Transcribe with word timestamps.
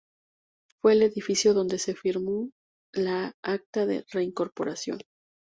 Fue 0.81 0.93
el 0.93 1.03
edificio 1.03 1.53
donde 1.53 1.77
se 1.77 1.93
firmo 1.93 2.49
la 2.95 3.35
Acta 3.43 3.85
de 3.85 4.03
Reincorporación. 4.11 4.97